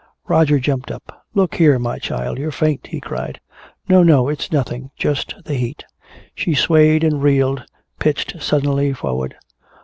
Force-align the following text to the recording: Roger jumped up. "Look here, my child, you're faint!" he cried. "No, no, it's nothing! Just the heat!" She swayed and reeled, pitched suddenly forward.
Roger 0.27 0.57
jumped 0.57 0.89
up. 0.89 1.23
"Look 1.35 1.53
here, 1.57 1.77
my 1.77 1.99
child, 1.99 2.39
you're 2.39 2.49
faint!" 2.49 2.87
he 2.87 2.99
cried. 2.99 3.39
"No, 3.87 4.01
no, 4.01 4.29
it's 4.29 4.51
nothing! 4.51 4.89
Just 4.97 5.35
the 5.45 5.53
heat!" 5.53 5.85
She 6.33 6.55
swayed 6.55 7.03
and 7.03 7.21
reeled, 7.21 7.63
pitched 7.99 8.41
suddenly 8.41 8.93
forward. 8.93 9.35